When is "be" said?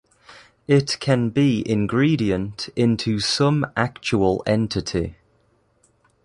1.29-1.63